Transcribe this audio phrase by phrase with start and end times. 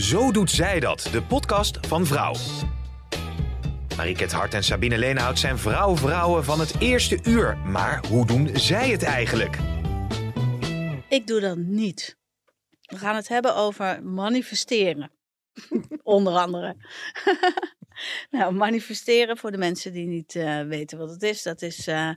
[0.00, 2.34] Zo doet zij dat, de podcast van Vrouw.
[3.96, 7.56] Mariket Hart en Sabine Leenhout zijn vrouw-vrouwen van het eerste uur.
[7.56, 9.58] Maar hoe doen zij het eigenlijk?
[11.08, 12.16] Ik doe dat niet.
[12.80, 15.10] We gaan het hebben over manifesteren.
[16.02, 16.76] Onder andere.
[18.30, 21.42] nou, manifesteren voor de mensen die niet uh, weten wat het is.
[21.42, 22.10] Dat is uh,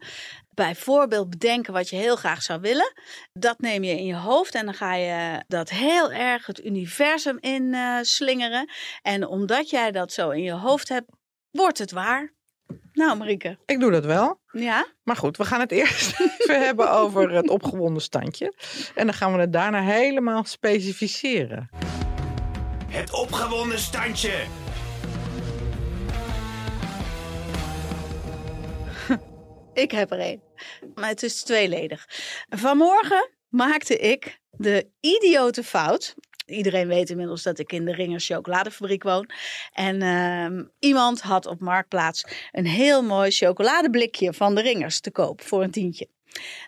[0.53, 2.93] bijvoorbeeld bedenken wat je heel graag zou willen.
[3.33, 7.37] Dat neem je in je hoofd en dan ga je dat heel erg het universum
[7.39, 8.69] in uh, slingeren.
[9.01, 11.09] En omdat jij dat zo in je hoofd hebt,
[11.51, 12.33] wordt het waar.
[12.93, 13.57] Nou, Marieke.
[13.65, 14.39] Ik doe dat wel.
[14.51, 14.87] Ja.
[15.03, 18.53] Maar goed, we gaan het eerst even hebben over het opgewonden standje.
[18.95, 21.69] En dan gaan we het daarna helemaal specificeren.
[22.87, 24.45] Het opgewonden standje.
[29.73, 30.41] Ik heb er één.
[30.95, 32.05] Maar het is tweeledig.
[32.49, 36.15] Vanmorgen maakte ik de idiote fout.
[36.45, 39.29] Iedereen weet inmiddels dat ik in de Ringers chocoladefabriek woon.
[39.73, 45.41] En uh, iemand had op Marktplaats een heel mooi chocoladeblikje van de Ringers te koop
[45.41, 46.07] voor een tientje.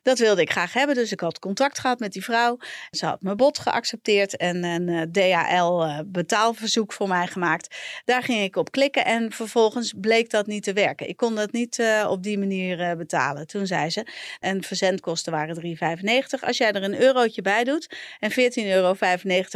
[0.04, 2.58] Dat wilde ik graag hebben, dus ik had contact gehad met die vrouw.
[2.92, 7.76] Ze had mijn bod geaccepteerd en een uh, DHL uh, betaalverzoek voor mij gemaakt.
[8.06, 11.10] Daar ging ik op klikken en vervolgens bleek dat niet te werken.
[11.10, 13.48] Ik kon dat niet uh, op die manier betalen.
[13.48, 14.08] Toen zei ze,
[14.40, 16.40] en verzendkosten waren 3,95.
[16.40, 18.96] Als jij er een eurotje bij doet en 14,95 euro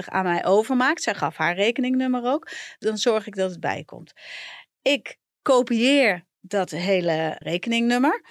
[0.05, 4.13] aan mij overmaakt, zij gaf haar rekeningnummer ook, dan zorg ik dat het bijkomt.
[4.81, 8.23] Ik kopieer dat hele rekeningnummer.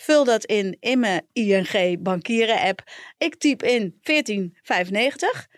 [0.00, 2.82] Vul dat in in mijn ING bankieren app.
[3.18, 5.48] Ik typ in 1495.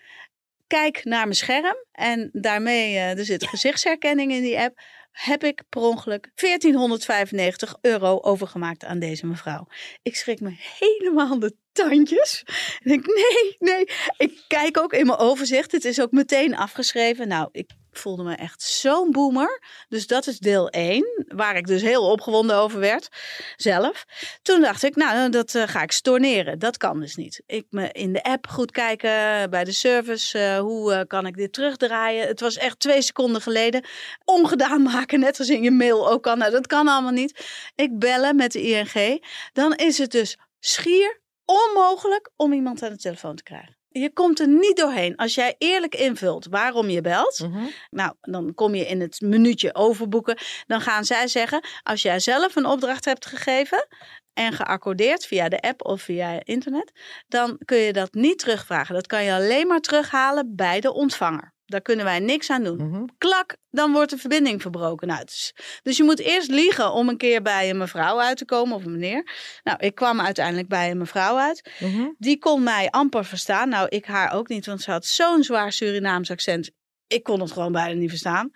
[0.66, 4.80] Kijk naar mijn scherm en daarmee, uh, er zit gezichtsherkenning in die app.
[5.12, 9.66] Heb ik per ongeluk 1495 euro overgemaakt aan deze mevrouw.
[10.02, 12.42] Ik schrik me helemaal de tandjes.
[12.82, 13.84] En ik nee, nee.
[14.16, 15.72] Ik kijk ook in mijn overzicht.
[15.72, 17.28] Het is ook meteen afgeschreven.
[17.28, 19.62] Nou, ik voelde me echt zo'n boomer.
[19.88, 23.08] Dus dat is deel 1, waar ik dus heel opgewonden over werd
[23.56, 24.04] zelf.
[24.42, 26.58] Toen dacht ik, nou, dat uh, ga ik storneren.
[26.58, 27.42] Dat kan dus niet.
[27.46, 29.10] Ik me in de app goed kijken
[29.50, 30.38] bij de service.
[30.38, 32.26] Uh, hoe uh, kan ik dit terugdraaien?
[32.26, 33.84] Het was echt twee seconden geleden.
[34.24, 36.38] Ongedaan maken, net als in je mail ook kan.
[36.38, 37.44] Nou, dat kan allemaal niet.
[37.74, 39.24] Ik bellen met de ING.
[39.52, 41.21] Dan is het dus schier
[41.52, 43.76] onmogelijk om iemand aan de telefoon te krijgen.
[43.88, 45.16] Je komt er niet doorheen.
[45.16, 47.64] Als jij eerlijk invult waarom je belt, Mhm.
[47.90, 50.38] nou, dan kom je in het minuutje overboeken.
[50.66, 53.86] Dan gaan zij zeggen, als jij zelf een opdracht hebt gegeven
[54.32, 56.92] en geaccordeerd via de app of via internet,
[57.28, 58.94] dan kun je dat niet terugvragen.
[58.94, 61.54] Dat kan je alleen maar terughalen bij de ontvanger.
[61.72, 62.76] Daar kunnen wij niks aan doen.
[62.76, 63.04] Mhm.
[63.18, 65.08] Klak, dan wordt de verbinding verbroken.
[65.08, 68.44] Nou, dus, dus je moet eerst liegen om een keer bij een mevrouw uit te
[68.44, 69.30] komen of een meneer.
[69.62, 71.70] Nou, ik kwam uiteindelijk bij een mevrouw uit.
[71.78, 72.08] Mhm.
[72.18, 73.68] Die kon mij amper verstaan.
[73.68, 76.70] Nou, ik haar ook niet, want ze had zo'n zwaar Surinaams accent.
[77.06, 78.50] Ik kon het gewoon bijna niet verstaan.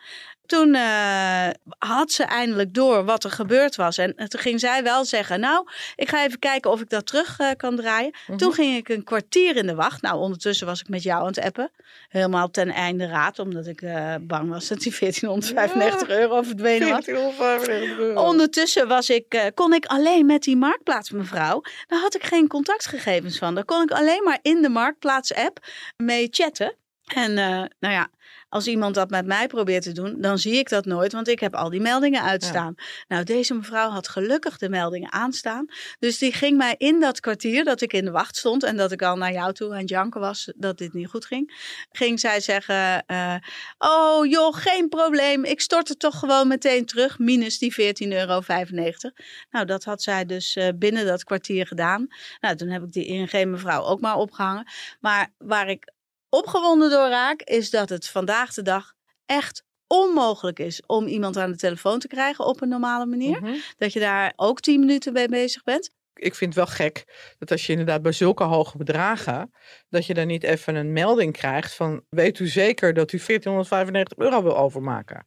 [0.46, 1.48] Toen uh,
[1.78, 3.98] had ze eindelijk door wat er gebeurd was.
[3.98, 7.40] En toen ging zij wel zeggen, nou, ik ga even kijken of ik dat terug
[7.40, 8.14] uh, kan draaien.
[8.26, 8.38] Mhm.
[8.38, 10.02] Toen ging ik een kwartier in de wacht.
[10.02, 11.70] Nou, ondertussen was ik met jou aan het appen.
[12.08, 16.14] Helemaal ten einde raad, omdat ik uh, bang was dat die 1495 ja.
[16.20, 17.04] euro verdwenen was.
[17.04, 18.22] 1495 euro.
[18.22, 23.54] Ondertussen was ik, kon ik alleen met die marktplaatsmevrouw, daar had ik geen contactgegevens van.
[23.54, 25.58] Daar kon ik alleen maar in de marktplaats-app
[25.96, 26.74] mee chatten.
[27.14, 28.10] En uh, nou ja,
[28.56, 31.40] als iemand dat met mij probeert te doen, dan zie ik dat nooit, want ik
[31.40, 32.74] heb al die meldingen uitstaan.
[32.76, 32.84] Ja.
[33.08, 35.66] Nou, deze mevrouw had gelukkig de meldingen aanstaan.
[35.98, 38.92] Dus die ging mij in dat kwartier dat ik in de wacht stond en dat
[38.92, 41.52] ik al naar jou toe aan het janken was dat dit niet goed ging,
[41.90, 43.34] ging zij zeggen: uh,
[43.78, 47.78] Oh joh, geen probleem, ik stort het toch gewoon meteen terug, minus die 14,95
[48.08, 48.42] euro.
[49.50, 52.06] Nou, dat had zij dus uh, binnen dat kwartier gedaan.
[52.40, 54.66] Nou, toen heb ik die ING mevrouw ook maar opgehangen.
[55.00, 55.94] Maar waar ik
[56.28, 58.92] opgewonden door raak, is dat het vandaag de dag
[59.26, 63.40] echt onmogelijk is om iemand aan de telefoon te krijgen op een normale manier.
[63.40, 63.54] Mhm.
[63.76, 65.90] Dat je daar ook 10 minuten mee bezig bent.
[66.14, 67.04] Ik vind het wel gek
[67.38, 69.52] dat als je inderdaad bij zulke hoge bedragen,
[69.88, 74.18] dat je dan niet even een melding krijgt van weet u zeker dat u 1495
[74.18, 75.26] euro wil overmaken?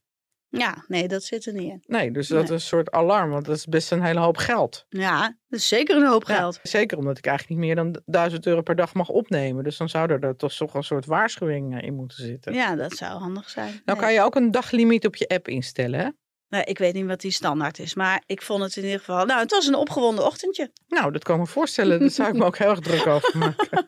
[0.52, 1.84] Ja, nee, dat zit er niet in.
[1.88, 2.44] Nee, dus dat Nee.
[2.46, 4.86] is een soort alarm, want dat is best een hele hoop geld.
[4.90, 6.60] Ja, dat is zeker een hoop Ja, geld.
[6.64, 9.64] zeker omdat ik eigenlijk niet meer dan 1000 euro per dag mag opnemen.
[9.64, 12.54] Dus dan zou er toch toch een soort waarschuwing in moeten zitten.
[12.54, 13.70] Ja, dat zou handig zijn.
[13.70, 13.96] Nou Nee.
[13.96, 16.00] kan je ook een daglimiet op je app instellen.
[16.00, 16.10] Hè?
[16.50, 19.26] Nou, ik weet niet wat die standaard is, maar ik vond het in ieder geval...
[19.26, 20.72] Nou, het was een opgewonden ochtendje.
[20.88, 22.00] Nou, dat kan ik me voorstellen.
[22.00, 23.88] Daar zou ik me ook heel erg druk over maken.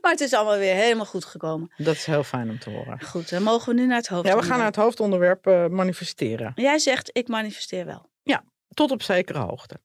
[0.00, 1.72] Maar het is allemaal weer helemaal goed gekomen.
[1.76, 3.00] Dat is heel fijn om te horen.
[3.00, 4.26] Goed, dan mogen we nu naar het hoofd.
[4.26, 6.52] Ja, we gaan naar het hoofdonderwerp eh, manifesteren.
[6.54, 8.10] Jij zegt, ik manifesteer wel.
[8.74, 9.80] Tot op zekere hoogte.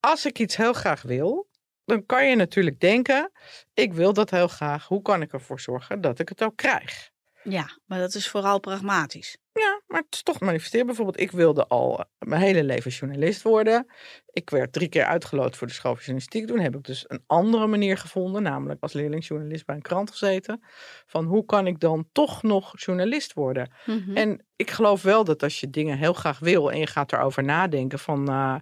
[0.00, 1.48] Als ik iets heel graag wil,
[1.84, 3.32] dan kan je natuurlijk denken:
[3.74, 4.86] ik wil dat heel graag.
[4.86, 7.10] Hoe kan ik ervoor zorgen dat ik het ook krijg?
[7.42, 9.36] Ja, maar dat is vooral pragmatisch.
[9.52, 10.86] Ja, maar het is toch manifesteren.
[10.86, 13.86] Bijvoorbeeld, ik wilde al eh, mijn hele leven journalist worden.
[14.32, 16.46] Ik werd drie keer uitgeloot voor de school van journalistiek.
[16.46, 20.64] Toen heb ik dus een andere manier gevonden, namelijk als leerlingjournalist bij een krant gezeten.
[21.06, 23.72] Van hoe kan ik dan toch nog journalist worden?
[23.86, 24.16] Mhm.
[24.16, 27.44] En ik geloof wel dat als je dingen heel graag wil en je gaat erover
[27.44, 28.28] nadenken van...
[28.28, 28.54] eh,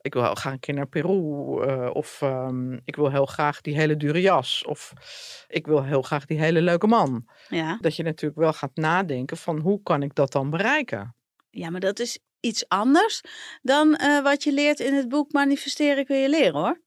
[0.00, 1.62] ik wil heel graag een keer naar Peru.
[1.62, 4.64] eh, of ehm, ik wil heel graag die hele dure jas.
[4.64, 4.92] Of
[5.48, 7.28] ik wil heel graag die hele leuke man.
[7.48, 7.78] ja.
[7.80, 11.14] Dat je natuurlijk wel gaat nadenken van hoe kan ik dat dan bereiken?
[11.50, 13.20] ja, maar dat is iets anders
[13.62, 16.80] dan eh, wat je leert in het boek Manifesteren kun je leren hoor.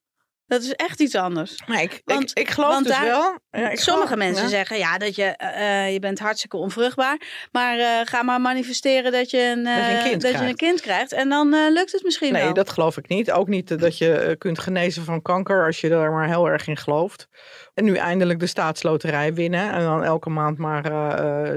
[0.52, 1.64] Dat is echt iets anders.
[1.68, 3.40] Maar ik, Want- ik, ik geloof want dus daar- wel.
[3.52, 4.50] ja, ik Sommige geloof- mensen ja.
[4.50, 7.22] zeggen ja, dat je, eh, je bent hartstikke onvruchtbaar.
[7.52, 10.50] Maar eh, ga maar manifesteren dat je een, Dat je een kind dat je krijgt.
[10.52, 11.12] een kind krijgt.
[11.12, 12.54] En dan lukt het misschien Nee, wel.
[12.54, 13.32] dat geloof ik niet.
[13.32, 16.78] Ook niet dat je kunt genezen van kanker als je daar maar heel erg in
[16.78, 17.28] gelooft.
[17.74, 19.72] En nu eindelijk de staatsloterij winnen.
[19.72, 20.84] En dan elke maand maar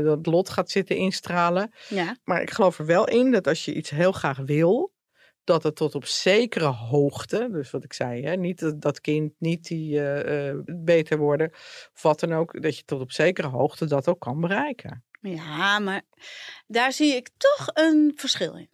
[0.04, 1.72] dat lot gaat zitten instralen.
[1.88, 4.92] Ja, Maar ik geloof er wel in dat als je iets heel graag wil,
[5.44, 9.32] dat het tot op zekere hoogte, dus wat ik zei, hè, niet dat, dat kind,
[9.38, 11.50] niet die eh, eh, beter worden,
[11.94, 15.04] of wat dan ook, dat je tot op zekere hoogte dat ook kan bereiken.
[15.20, 16.02] ja, maar
[16.66, 18.68] daar zie ik toch een verschil in.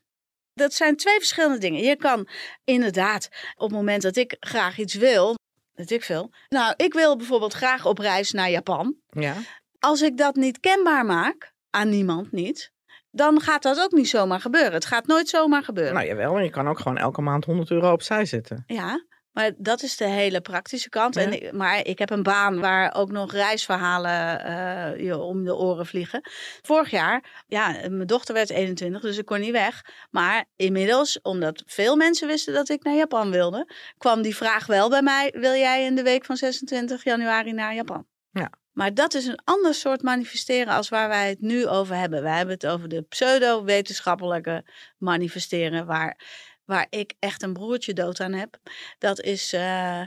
[0.55, 1.83] Dat zijn twee verschillende dingen.
[1.83, 2.29] Je kan
[2.65, 5.35] inderdaad, op het moment dat ik graag iets wil,
[5.75, 6.31] dat ik veel.
[6.49, 8.97] Nou, ik wil bijvoorbeeld graag op reis naar Japan.
[9.11, 9.37] Ja,
[9.79, 12.73] Als ik dat niet kenbaar maak, aan niemand niet,
[13.11, 14.73] dan gaat dat ook niet zomaar gebeuren.
[14.73, 15.95] Het gaat nooit zomaar gebeuren.
[15.95, 18.65] nou jawel, en je kan ook gewoon elke maand 100 euro opzij zetten.
[18.67, 21.15] Ja, maar dat is de hele praktische kant.
[21.15, 21.23] Ja.
[21.23, 25.87] En maar ik heb een baan waar ook nog reisverhalen eh, je om de oren
[25.87, 26.21] vliegen.
[26.63, 29.85] Vorig jaar, ja, mijn dochter werd 21, dus ik kon niet weg.
[30.11, 34.89] Maar inmiddels, omdat veel mensen wisten dat ik naar Japan wilde, kwam die vraag wel
[34.89, 38.07] bij mij: wil jij in de week van 26 januari naar Japan?
[38.31, 38.60] Ja.
[38.73, 42.23] Maar dat is een ander soort manifesteren als waar wij het nu over hebben.
[42.23, 44.65] Wij hebben het over de pseudo-wetenschappelijke
[44.99, 46.21] manifesteren, waar,
[46.65, 48.59] waar ik echt een broertje dood aan heb.
[48.99, 50.03] Dat is eh,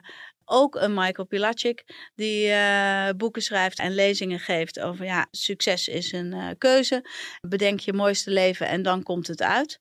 [0.46, 6.12] ook een Michael Pilacic die eh, boeken schrijft en lezingen geeft over ja, succes is
[6.12, 7.10] een eh, keuze.
[7.48, 9.80] Bedenk je mooiste leven en dan komt het uit.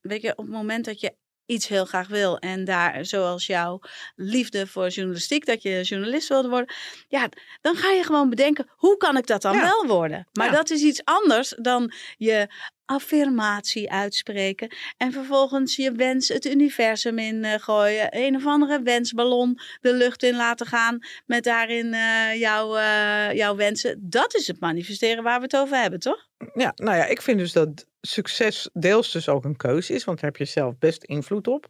[0.00, 1.14] Weet je, op het moment dat je
[1.46, 3.80] iets heel graag wil en daar, zoals jouw
[4.14, 6.74] liefde voor journalistiek, dat je journalist wilde worden,
[7.08, 7.28] ja,
[7.60, 9.60] dan ga je gewoon bedenken, hoe kan ik dat dan Ja.
[9.62, 10.28] wel worden?
[10.32, 10.52] Maar Ja.
[10.52, 12.48] dat is iets anders dan je
[12.86, 19.58] affirmatie uitspreken en vervolgens je wens het universum in eh, gooien, een of andere wensballon
[19.80, 23.98] de lucht in laten gaan met daarin eh, jouw, eh, jouw wensen.
[24.00, 26.28] Dat is het manifesteren waar we het over hebben, toch?
[26.54, 30.20] Ja, nou ja, ik vind dus dat succes deels dus ook een keuze is, want
[30.20, 31.68] daar heb je zelf best invloed op.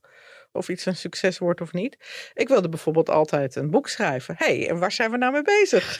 [0.55, 1.97] Of iets een succes wordt of niet.
[2.35, 4.35] Ik wilde bijvoorbeeld altijd een boek schrijven.
[4.39, 5.99] Hé, hey, en waar zijn we nou mee bezig?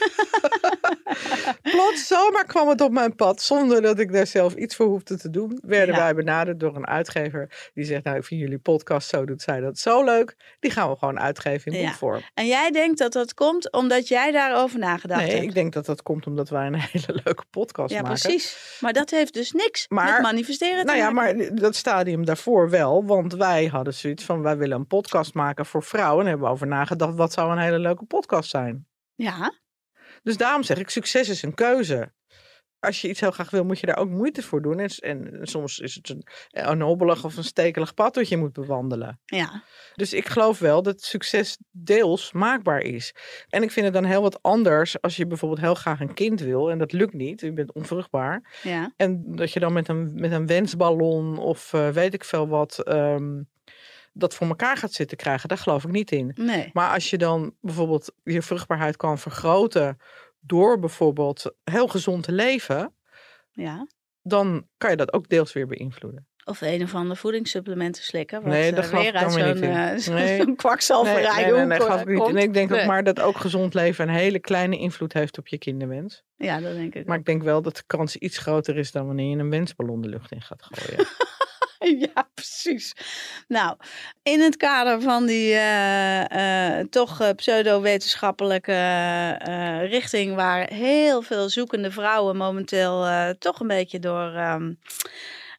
[1.73, 5.17] Plots zomaar kwam het op mijn pad, zonder dat ik daar zelf iets voor hoefde
[5.19, 5.59] te doen.
[5.63, 6.01] Werden Ja.
[6.01, 9.61] wij benaderd door een uitgever die zegt, nou ik vind jullie podcast zo doet zij
[9.61, 10.37] dat zo leuk.
[10.61, 11.85] Die gaan we gewoon uitgeven in Ja.
[11.87, 12.23] boekvorm.
[12.35, 15.43] En jij denkt dat dat komt omdat jij daarover nagedacht Nee, hebt.
[15.43, 18.21] ik denk dat dat komt omdat wij een hele leuke podcast ja, maken.
[18.21, 18.77] precies.
[18.81, 21.37] Maar dat heeft dus niks Maar- met manifesteren te Nou ja, maken.
[21.37, 23.05] maar dat stadium daarvoor wel.
[23.05, 26.21] Want wij hadden zoiets van, wij willen een podcast maken voor vrouwen.
[26.23, 28.87] En hebben we over nagedacht, wat zou een hele leuke podcast zijn?
[29.15, 29.53] Ja,
[30.23, 32.13] Dus daarom zeg ik, succes is een keuze.
[32.79, 34.79] Als je iets heel graag wil, moet je daar ook moeite voor doen.
[34.79, 38.53] En, en soms is het een, een hobbelig of een stekelig pad dat je moet
[38.53, 39.21] bewandelen.
[39.25, 39.63] ja.
[39.95, 43.15] Dus ik geloof wel dat succes deels maakbaar is.
[43.49, 46.41] En ik vind het dan heel wat anders als je bijvoorbeeld heel graag een kind
[46.41, 46.71] wil.
[46.71, 48.59] En dat lukt niet, je bent onvruchtbaar.
[48.63, 48.93] ja.
[48.97, 52.79] En dat je dan met een, met een wensballon of eh, weet ik veel wat,
[52.79, 53.43] ehm,
[54.17, 56.33] dat voor elkaar gaat zitten krijgen, daar geloof ik niet in.
[56.35, 56.71] Nee.
[56.73, 59.97] Maar als je dan bijvoorbeeld je vruchtbaarheid kan vergroten
[60.41, 62.95] door bijvoorbeeld heel gezond te leven,
[63.53, 63.87] Ja.
[64.23, 66.29] dan kan je dat ook deels weer beïnvloeden.
[66.47, 68.43] Of een of andere voedingssupplementen slikken.
[68.43, 70.43] Wat Nee, eh, dat weer uit zo'n eh, zo'n Nee.
[70.43, 72.29] zo'n kwakzalverij nee, nee, nee, nee, eh, ik niet.
[72.29, 72.87] En ik denk ook Nee.
[72.87, 76.23] maar dat ook gezond leven een hele kleine invloed heeft op je kinderwens.
[76.37, 79.07] Ja, dat denk ik Maar ik denk wel dat de kans iets groter is dan
[79.07, 81.07] wanneer je een wensballon de lucht in gaat gooien.
[82.15, 82.93] Ja, precies.
[83.49, 83.77] Nou,
[84.23, 88.73] in het kader van die eh, eh, toch eh, pseudo-wetenschappelijke
[89.89, 93.07] richting waar heel veel zoekende vrouwen momenteel
[93.39, 94.73] toch een beetje door ehm,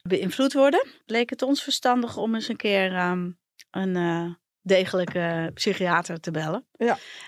[0.03, 3.29] beïnvloed worden, leek het ons verstandig om eens een keer ehm,
[3.71, 6.65] een degelijke psychiater te bellen.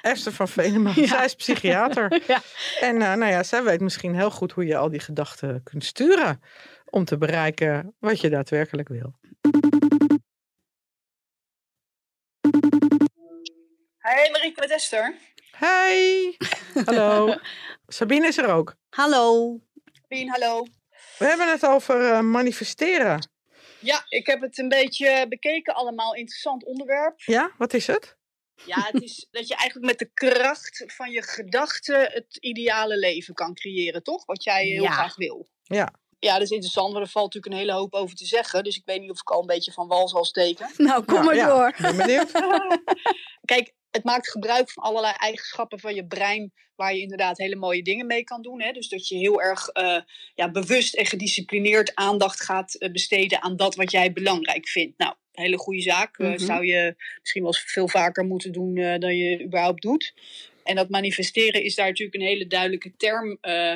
[0.01, 1.07] Esther van Venema, Ja.
[1.07, 2.21] zij is psychiater.
[2.27, 2.41] ja.
[2.79, 6.41] En nou ja, zij weet misschien heel goed hoe je al die gedachten kunt sturen.
[6.97, 9.19] Om te bereiken wat je daadwerkelijk wil.
[13.97, 15.15] Hey Marieke met Esther.
[15.51, 16.37] Hey,
[16.85, 17.35] hallo.
[17.87, 18.75] Sabine is er ook.
[18.89, 19.59] Hallo.
[20.07, 20.65] Pien, hallo.
[21.17, 23.29] We hebben het over uh, manifesteren.
[23.79, 26.13] Ja, ik heb het een beetje bekeken allemaal.
[26.15, 27.19] Interessant onderwerp.
[27.21, 28.17] Ja, wat is het?
[28.65, 33.33] Ja, het is dat je eigenlijk met de kracht van je gedachten het ideale leven
[33.33, 34.25] kan creëren, toch?
[34.25, 34.91] Wat jij heel Ja.
[34.91, 35.47] graag wil.
[35.63, 35.93] Ja.
[36.19, 38.63] Ja, dat is interessant, want er valt natuurlijk een hele hoop over te zeggen.
[38.63, 40.69] Dus ik weet niet of ik al een beetje van wal zal steken.
[40.77, 41.47] Nou, kom Nou, maar ja.
[41.47, 41.75] door.
[41.81, 42.31] Ben benieuwd.
[43.45, 47.83] Kijk, het maakt gebruik van allerlei eigenschappen van je brein waar je inderdaad hele mooie
[47.83, 48.61] dingen mee kan doen.
[48.61, 48.71] Hè?
[48.71, 49.97] Dus dat je heel erg eh,
[50.35, 54.97] ja, bewust en gedisciplineerd aandacht gaat eh, besteden aan dat wat jij belangrijk vindt.
[54.97, 56.17] Nou, een hele goede zaak.
[56.17, 56.37] Eh, Mhm.
[56.39, 60.13] zou je misschien wel eens veel vaker moeten doen eh, dan je überhaupt doet.
[60.63, 63.73] En dat manifesteren is daar natuurlijk een hele duidelijke term eh,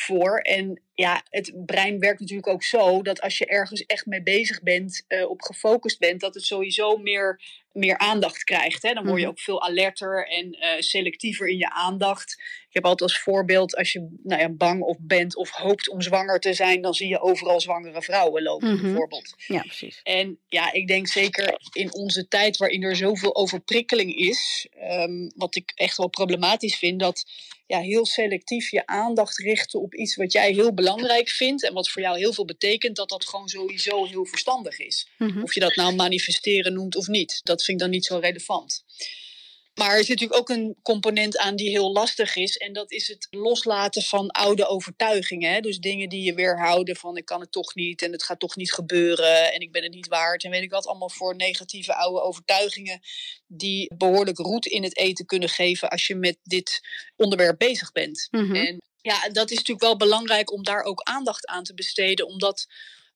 [0.00, 0.38] voor.
[0.38, 4.62] En ja, het brein werkt natuurlijk ook zo dat als je ergens echt mee bezig
[4.62, 7.40] bent, eh, op gefocust bent, dat het sowieso meer,
[7.72, 8.82] meer aandacht krijgt.
[8.82, 8.92] Hè?
[8.92, 9.30] Dan word je Mhm.
[9.30, 12.32] ook veel alerter en eh, selectiever in je aandacht.
[12.68, 16.00] Ik heb altijd als voorbeeld, als je nou ja, bang of bent of hoopt om
[16.00, 18.82] zwanger te zijn, dan zie je overal zwangere vrouwen lopen, Mhm.
[18.82, 19.34] bijvoorbeeld.
[19.46, 20.00] Ja, precies.
[20.02, 25.54] En ja, ik denk zeker in onze tijd waarin er zoveel overprikkeling is, ehm, wat
[25.56, 27.24] ik echt wel problematisch vind, dat
[27.66, 31.90] ja, heel selectief je aandacht richten op iets wat jij heel belangrijk vindt en wat
[31.90, 35.08] voor jou heel veel betekent, dat dat gewoon sowieso heel verstandig is.
[35.18, 35.42] Mhm.
[35.42, 38.84] Of je dat nou manifesteren noemt of niet, dat vind ik dan niet zo relevant.
[39.74, 42.56] Maar er zit natuurlijk ook een component aan die heel lastig is.
[42.56, 45.52] En dat is het loslaten van oude overtuigingen.
[45.52, 45.60] Hè?
[45.60, 48.56] Dus dingen die je weerhouden van ik kan het toch niet en het gaat toch
[48.56, 50.44] niet gebeuren en ik ben het niet waard.
[50.44, 53.00] En weet ik wat allemaal voor negatieve oude overtuigingen
[53.46, 56.80] die behoorlijk roet in het eten kunnen geven als je met dit
[57.16, 58.28] onderwerp bezig bent.
[58.30, 58.54] Mhm.
[58.54, 62.66] En ja, dat is natuurlijk wel belangrijk om daar ook aandacht aan te besteden, omdat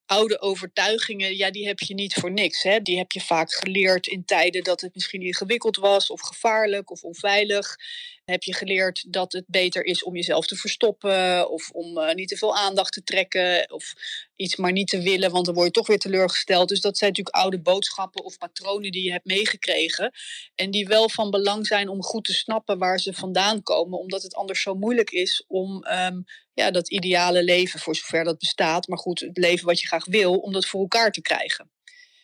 [0.06, 2.62] oude overtuigingen, ja, die heb je niet voor niks.
[2.62, 2.80] Hè?
[2.80, 7.02] Die heb je vaak geleerd in tijden dat het misschien ingewikkeld was, of gevaarlijk, of
[7.02, 7.76] onveilig.
[8.24, 12.28] Heb je geleerd dat het beter is om jezelf te verstoppen, of om eh, niet
[12.28, 13.92] te veel aandacht te trekken, of
[14.36, 16.68] iets maar niet te willen, want dan word je toch weer teleurgesteld.
[16.68, 20.12] Dus dat zijn natuurlijk oude boodschappen of patronen die je hebt meegekregen.
[20.54, 24.22] En die wel van belang zijn om goed te snappen waar ze vandaan komen, omdat
[24.22, 26.20] het anders zo moeilijk is om ehm,
[26.54, 30.04] ja, dat ideale leven, voor zover dat bestaat, maar goed, het leven wat je graag
[30.04, 31.70] wil, om dat voor elkaar te krijgen.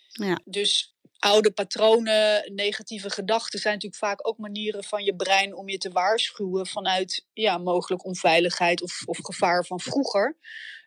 [0.09, 0.41] Ja.
[0.45, 5.79] Dus oude patronen, negatieve gedachten zijn natuurlijk vaak ook manieren van je brein om je
[5.79, 10.39] te waarschuwen vanuit ja, mogelijk onveiligheid of, of gevaar van vroeger.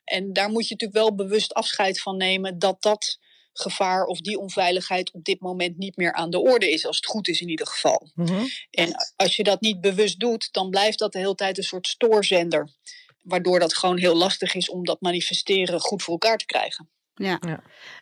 [0.04, 3.20] En daar moet je natuurlijk wel bewust afscheid van nemen dat dat
[3.54, 7.06] gevaar of die onveiligheid op dit moment niet meer aan de orde is, als het
[7.06, 8.12] goed is in ieder geval.
[8.16, 8.46] Mhm.
[8.72, 11.88] En als je dat niet bewust doet, dan blijft dat de hele tijd een soort
[11.88, 12.70] stoorzender.
[13.22, 16.90] Waardoor dat gewoon heel lastig is om dat manifesteren goed voor elkaar te krijgen.
[17.16, 17.38] Ja.
[17.48, 17.60] Ja.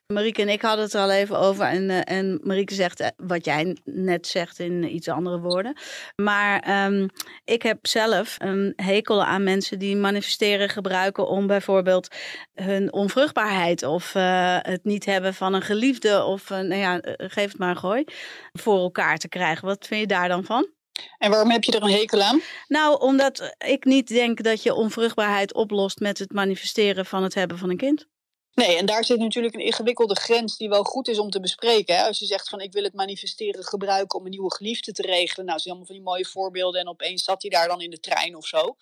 [0.07, 1.65] Marieke en ik hadden het er al even over.
[1.65, 5.77] En, eh, en Marieke zegt eh, wat jij net zegt in iets andere woorden.
[6.15, 7.07] Maar ehm,
[7.43, 12.07] ik heb zelf een hekel aan mensen die manifesteren gebruiken om bijvoorbeeld
[12.53, 17.51] hun onvruchtbaarheid of eh, het niet hebben van een geliefde of eh, nou ja, geef
[17.51, 18.03] het maar een gooi,
[18.51, 19.67] voor elkaar te krijgen.
[19.67, 20.69] Wat vind je daar dan van?
[21.17, 22.41] En waarom heb je er een hekel aan?
[22.67, 27.57] Nou, omdat ik niet denk dat je onvruchtbaarheid oplost met het manifesteren van het hebben
[27.57, 28.07] van een kind.
[28.53, 31.95] Nee, en daar zit natuurlijk een ingewikkelde grens die wel goed is om te bespreken.
[31.95, 32.03] Hè?
[32.03, 35.45] Als je zegt van ik wil het manifesteren gebruiken om een nieuwe geliefde te regelen.
[35.45, 37.99] Nou, zijn allemaal van die mooie voorbeelden en opeens zat hij daar dan in de
[37.99, 38.75] trein of zo.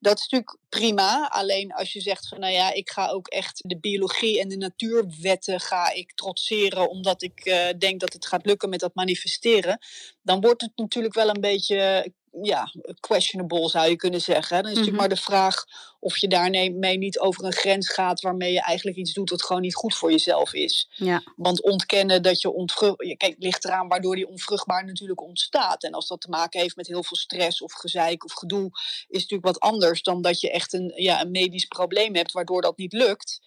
[0.00, 1.28] Dat is natuurlijk prima.
[1.28, 4.56] Alleen als je zegt van nou ja, ik ga ook echt de biologie en de
[4.56, 9.78] natuurwetten ga ik trotseren omdat ik eh, denk dat het gaat lukken met dat manifesteren.
[10.22, 12.12] Dan wordt het natuurlijk wel een beetje
[12.42, 14.56] ja, questionable zou je kunnen zeggen.
[14.62, 14.78] Dan is Mhm.
[14.78, 15.64] natuurlijk maar de vraag
[16.00, 19.62] of je daarmee niet over een grens gaat waarmee je eigenlijk iets doet wat gewoon
[19.62, 20.88] niet goed voor jezelf is.
[20.94, 21.22] ja.
[21.36, 23.16] Want ontkennen dat je ontvruchtbaar...
[23.16, 25.82] Kijk, ligt eraan waardoor die onvruchtbaar natuurlijk ontstaat.
[25.84, 28.70] En als dat te maken heeft met heel veel stress of gezeik of gedoe...
[29.08, 32.32] is natuurlijk wat anders dan dat je echt een, ja, een medisch probleem hebt...
[32.32, 33.40] waardoor dat niet lukt.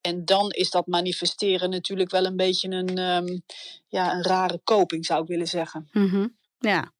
[0.00, 3.38] En dan is dat manifesteren natuurlijk wel een beetje een, ehm,
[3.88, 5.88] ja, een rare koping, zou ik willen zeggen.
[5.92, 6.26] Mhm.
[6.58, 6.94] Ja.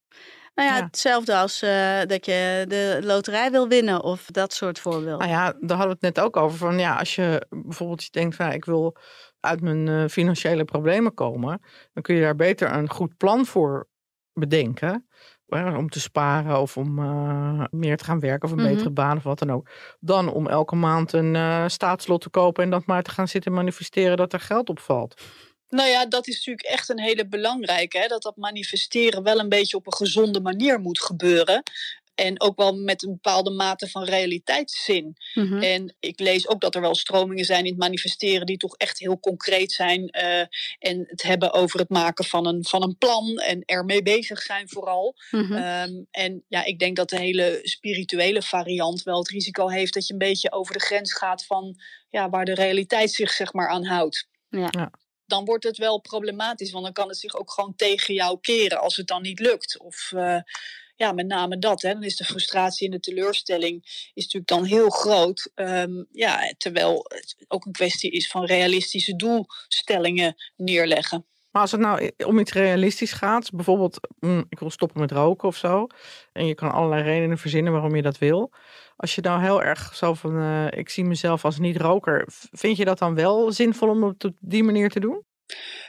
[0.56, 0.84] Nou ja, Ja.
[0.84, 5.18] hetzelfde als eh, dat je de loterij wil winnen of dat soort voorbeelden.
[5.18, 6.58] Nou ja, daar hadden we het net ook over.
[6.58, 8.96] Van ja, als je bijvoorbeeld denkt van ik wil
[9.40, 11.60] uit mijn eh, financiële problemen komen,
[11.92, 13.88] dan kun je daar beter een goed plan voor
[14.32, 15.08] bedenken.
[15.48, 18.68] Om te sparen of om eh, meer te gaan werken of een Mhm.
[18.72, 19.68] betere baan of wat dan ook.
[20.00, 24.16] Dan om elke maand een staatslot te kopen en dat maar te gaan zitten manifesteren
[24.16, 25.22] dat er geld opvalt.
[25.68, 27.98] Nou ja, dat is natuurlijk echt een hele belangrijke.
[27.98, 28.06] Hè?
[28.06, 31.62] Dat dat manifesteren wel een beetje op een gezonde manier moet gebeuren.
[32.14, 35.16] En ook wel met een bepaalde mate van realiteitszin.
[35.34, 35.62] Mhm.
[35.62, 38.98] En ik lees ook dat er wel stromingen zijn in het manifesteren die toch echt
[38.98, 40.08] heel concreet zijn.
[40.08, 40.40] eh,
[40.78, 44.68] en het hebben over het maken van een, van een plan en ermee bezig zijn
[44.68, 45.14] vooral.
[45.30, 45.52] Mhm.
[45.52, 50.06] Ehm, en ja, ik denk dat de hele spirituele variant wel het risico heeft dat
[50.06, 51.80] je een beetje over de grens gaat van
[52.10, 54.28] ja, waar de realiteit zich zeg maar aan houdt.
[54.48, 54.68] Ja.
[54.70, 54.90] Ja.
[55.26, 58.80] Dan wordt het wel problematisch, want dan kan het zich ook gewoon tegen jou keren
[58.80, 59.78] als het dan niet lukt.
[59.78, 60.38] Of eh,
[60.96, 61.82] ja, met name dat.
[61.82, 61.92] Hè.
[61.92, 63.82] Dan is de frustratie en de teleurstelling
[64.14, 65.50] is natuurlijk dan heel groot.
[65.54, 71.26] Ehm, ja, terwijl het ook een kwestie is van realistische doelstellingen neerleggen.
[71.50, 75.48] Maar als het nou om iets realistisch gaat, bijvoorbeeld mm, ik wil stoppen met roken
[75.48, 75.86] of zo,
[76.32, 78.52] en je kan allerlei redenen verzinnen waarom je dat wil.
[78.96, 82.84] Als je nou heel erg zo van, eh, ik zie mezelf als niet-roker, vind je
[82.84, 85.24] dat dan wel zinvol om het op die manier te doen?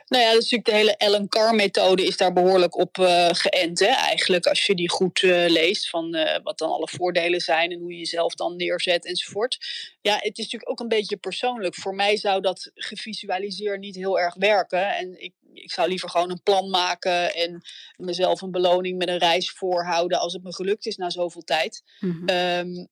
[0.07, 3.79] Nou ja, is natuurlijk de hele Ellen Carr-methode is daar behoorlijk op eh, geënt.
[3.79, 3.85] Hè?
[3.85, 7.91] Eigenlijk, als je die goed eh, leest, van wat dan alle voordelen zijn en hoe
[7.91, 9.57] je jezelf dan neerzet enzovoort.
[10.01, 11.75] Ja, het is natuurlijk ook een beetje persoonlijk.
[11.75, 14.95] Voor mij zou dat gevisualiseerd niet heel erg werken.
[14.95, 17.61] En ik, ik zou liever gewoon een plan maken en
[17.95, 21.83] mezelf een beloning met een reis voorhouden als het me gelukt is na zoveel tijd.
[22.25, 22.85] Ehm,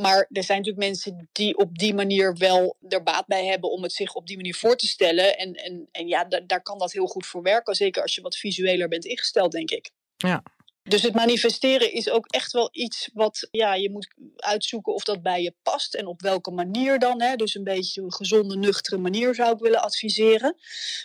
[0.00, 3.82] maar er zijn natuurlijk mensen die op die manier wel er baat bij hebben om
[3.82, 5.38] het zich op die manier voor te stellen.
[5.38, 7.74] En, en, en ja, da- daar kan dat heel goed voor werken.
[7.74, 9.90] Zeker als je wat visueler bent ingesteld, denk ik.
[10.16, 10.42] Ja.
[10.82, 15.22] Dus het manifesteren is ook echt wel iets wat ja, je moet uitzoeken of dat
[15.22, 17.22] bij je past en op welke manier dan.
[17.22, 17.36] Hè?
[17.36, 20.56] Dus een beetje een gezonde, nuchtere manier zou ik willen adviseren.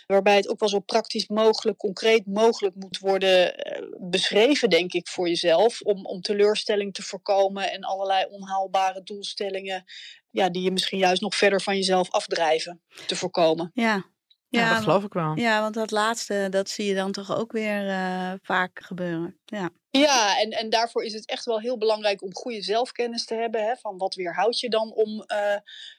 [0.06, 5.08] Waarbij het ook wel zo praktisch mogelijk, concreet mogelijk moet worden eh, beschreven, denk ik,
[5.08, 5.80] voor jezelf.
[5.80, 9.84] Om, om teleurstelling te voorkomen en allerlei onhaalbare doelstellingen.
[10.30, 13.70] Ja, die je misschien juist nog verder van jezelf afdrijven te voorkomen.
[13.74, 14.14] Ja.
[14.48, 15.36] Ja, Ja, dat geloof ik wel.
[15.36, 19.38] ja, want dat laatste, dat zie je dan toch ook weer eh, vaak gebeuren.
[19.44, 19.70] Ja.
[19.90, 23.64] Ja, en, en daarvoor is het echt wel heel belangrijk om goede zelfkennis te hebben.
[23.64, 25.56] Hè, van wat weerhoudt je dan om eh,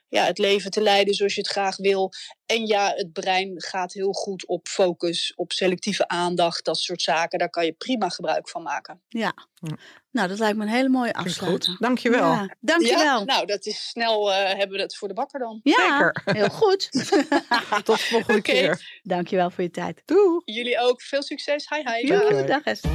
[0.09, 2.11] ja, het leven te leiden zoals je het graag wil.
[2.45, 7.39] En ja, het brein gaat heel goed op focus, op selectieve aandacht, dat soort zaken.
[7.39, 9.01] Daar kan je prima gebruik van maken.
[9.07, 9.33] ja.
[9.61, 9.77] Ja.
[10.11, 11.75] Nou, dat lijkt me een hele mooie goed.
[11.79, 12.31] Dankjewel.
[12.31, 13.03] Ja, dankjewel.
[13.03, 15.59] Ja, Ja, nou, dat is snel eh, hebben we dat voor de bakker dan.
[15.63, 16.21] Zeker.
[16.25, 16.89] heel goed.
[17.83, 18.51] Tot de volgende Oké.
[18.51, 18.99] keer.
[19.03, 20.01] dankjewel voor je tijd.
[20.05, 20.41] Doei.
[20.45, 21.01] Jullie ook.
[21.01, 21.67] Veel succes.
[21.69, 22.07] Hi, hi.
[22.07, 22.29] Doei.
[22.29, 22.91] Doei, dag Esther.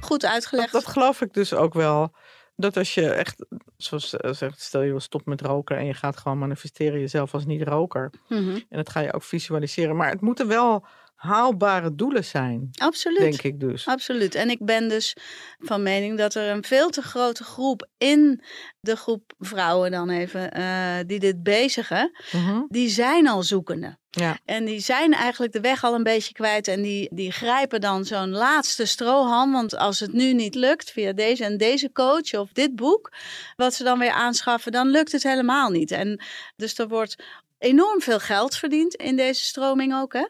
[0.00, 0.72] Goed uitgelegd.
[0.72, 2.12] Dat, dat geloof ik dus ook wel.
[2.56, 3.44] Dat als je echt,
[3.76, 7.34] zoals ze zegt, stel je wil stoppen met roken en je gaat gewoon manifesteren jezelf
[7.34, 8.10] als niet-roker.
[8.28, 8.50] Mhm.
[8.50, 9.96] En dat ga je ook visualiseren.
[9.96, 10.86] Maar het moeten wel
[11.22, 13.18] haalbare doelen zijn, Absoluut.
[13.18, 13.86] denk ik dus.
[13.86, 14.34] Absoluut.
[14.34, 15.16] En ik ben dus
[15.58, 18.42] van mening dat er een veel te grote groep in
[18.80, 22.60] de groep vrouwen dan even eh, die dit bezigen, Mhm.
[22.68, 24.00] die zijn al zoekende.
[24.10, 24.38] Ja.
[24.44, 28.04] En die zijn eigenlijk de weg al een beetje kwijt en die, die grijpen dan
[28.04, 29.52] zo'n laatste strohalm.
[29.52, 33.12] Want als het nu niet lukt via deze en deze coach of dit boek,
[33.56, 35.90] wat ze dan weer aanschaffen, dan lukt het helemaal niet.
[35.90, 36.20] En
[36.56, 37.16] dus er wordt
[37.62, 40.12] enorm veel geld verdiend in deze stroming ook.
[40.12, 40.26] Hè?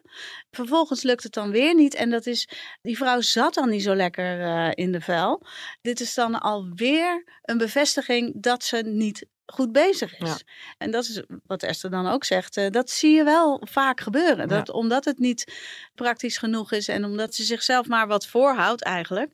[0.51, 1.95] Vervolgens lukt het dan weer niet.
[1.95, 2.49] En dat is,
[2.83, 5.43] die vrouw zat dan niet zo lekker eh, in de vel.
[5.81, 10.29] Dit is dan alweer een bevestiging dat ze niet goed bezig is.
[10.29, 10.37] Ja.
[10.79, 12.57] En dat is wat Esther dan ook zegt.
[12.57, 14.49] eh, dat zie je wel vaak gebeuren.
[14.49, 15.53] Dat omdat het niet
[15.95, 19.31] praktisch genoeg is en omdat ze zichzelf maar wat voorhoudt eigenlijk,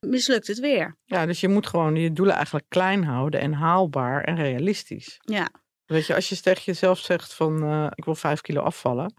[0.00, 0.96] mislukt het weer.
[1.04, 5.18] ja, dus je moet gewoon je doelen eigenlijk klein houden en haalbaar en realistisch.
[5.20, 5.48] Ja,
[5.92, 9.14] Als je tegen jezelf zegt van eh, ik wil 5 kilo afvallen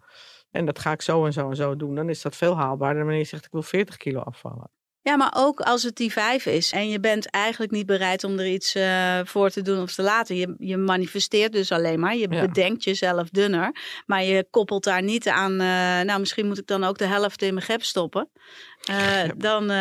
[0.52, 2.98] en dat ga ik zo en zo en zo doen, dan is dat veel haalbaarder
[2.98, 4.70] dan wanneer je zegt ik wil 40 kilo afvallen.
[5.04, 8.40] Ja, maar ook als het die vijf is en je bent eigenlijk niet bereid om
[8.40, 10.36] er iets eh, voor te doen of te laten.
[10.36, 12.16] Je, je manifesteert dus alleen maar.
[12.16, 12.42] Je Ja.
[12.42, 13.76] bedenkt jezelf dunner.
[14.06, 17.42] Maar je koppelt daar niet aan, eh, nou misschien moet ik dan ook de helft
[17.42, 18.30] in mijn gep stoppen.
[18.84, 19.68] Eh, dan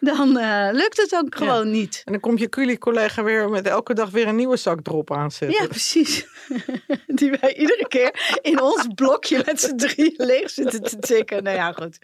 [0.00, 0.32] dan
[0.72, 2.02] lukt het ook gewoon niet.
[2.04, 5.60] En dan komt je culi-collega weer met elke dag weer een nieuwe zak drop aanzetten.
[5.62, 6.26] Ja, precies.
[7.06, 11.42] Die wij iedere keer in ons blokje met z'n drie leeg zitten te tikken.
[11.42, 11.98] Nou ja, goed.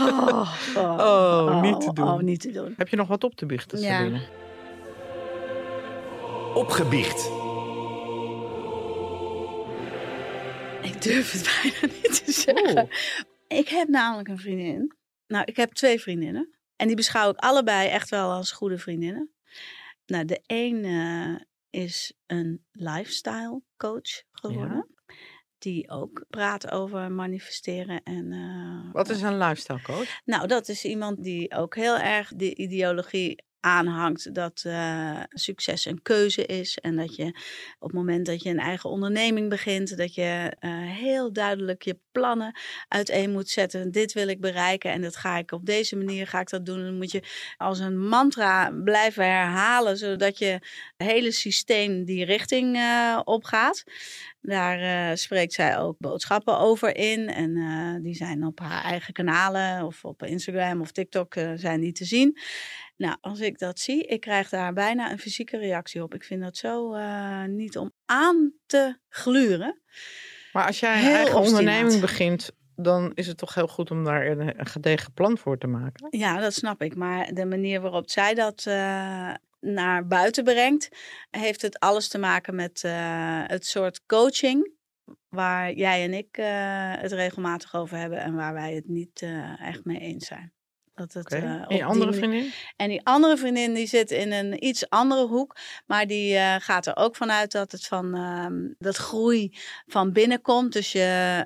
[0.00, 2.08] Oh, Oh, niet te doen.
[2.08, 2.74] Oh, niet te doen.
[2.76, 3.98] Heb je nog wat op te biechten, Ja.
[3.98, 4.20] Sabine?
[6.54, 7.24] Opgebiecht.
[10.82, 12.88] Ik durf het bijna niet te zeggen.
[13.48, 14.96] Ik heb namelijk een vriendin.
[15.26, 16.54] Nou, ik heb twee vriendinnen.
[16.76, 19.30] En die beschouw ik allebei echt wel als goede vriendinnen.
[20.06, 21.40] Nou, de een eh,
[21.82, 24.93] is een lifestyle coach geworden.
[25.64, 28.32] Die ook praat over manifesteren en...
[28.32, 30.20] eh, Wat is een lifestyle coach?
[30.24, 36.02] Nou, dat is iemand die ook heel erg de ideologie aanhangt dat uh, succes een
[36.02, 36.78] keuze is.
[36.78, 37.26] En dat je
[37.78, 41.98] op het moment dat je een eigen onderneming begint, dat je uh, heel duidelijk je
[42.12, 42.56] plannen
[42.88, 43.90] uiteen moet zetten.
[43.90, 46.84] Dit wil ik bereiken en dat ga ik op deze manier ga ik dat doen.
[46.84, 47.22] Dan moet je
[47.56, 50.60] als een mantra blijven herhalen, zodat je
[50.96, 53.84] hele systeem die richting uh, opgaat.
[54.46, 57.28] Daar uh, spreekt zij ook boodschappen over in.
[57.28, 61.80] En uh, die zijn op haar eigen kanalen of op Instagram of TikTok uh, zijn
[61.80, 62.38] die te zien.
[62.96, 66.14] Nou, als ik dat zie, ik krijg daar bijna een fysieke reactie op.
[66.14, 66.96] Ik vind dat zo
[67.46, 69.80] niet om aan te gluren.
[70.52, 74.04] Maar als jij een heel eigen onderneming begint, dan is het toch heel goed om
[74.04, 76.06] daar een, een gedegen plan voor te maken?
[76.10, 76.96] Ja, dat snap ik.
[76.96, 78.66] Maar de manier waarop zij dat
[79.64, 80.88] naar buiten brengt,
[81.30, 82.92] heeft het alles te maken met uh,
[83.46, 84.72] het soort coaching
[85.28, 86.46] waar jij en ik uh,
[86.96, 90.52] het regelmatig over hebben en waar wij het niet uh, echt mee eens zijn.
[90.94, 91.40] Dat het, okay.
[91.40, 92.52] uh, en je andere die, vriendin?
[92.76, 95.56] En die andere vriendin die zit in een iets andere hoek.
[95.86, 100.40] Maar die uh, gaat er ook vanuit dat het van uh, dat groei van binnen
[100.40, 100.72] komt.
[100.72, 101.44] Dus je,